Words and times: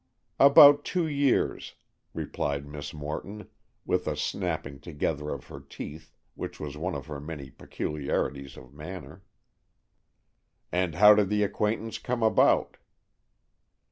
"About 0.39 0.83
two 0.83 1.05
years," 1.07 1.75
replied 2.15 2.65
Miss 2.65 2.91
Morton, 2.91 3.47
with 3.85 4.07
a 4.07 4.15
snapping 4.17 4.79
together 4.79 5.29
of 5.29 5.45
her 5.49 5.59
teeth, 5.59 6.11
which 6.33 6.59
was 6.59 6.75
one 6.75 6.95
of 6.95 7.05
her 7.05 7.19
many 7.19 7.51
peculiarities 7.51 8.57
of 8.57 8.73
manner. 8.73 9.21
"And 10.71 10.95
how 10.95 11.13
did 11.13 11.29
the 11.29 11.43
acquaintance 11.43 11.99
come 11.99 12.23
about?" 12.23 12.77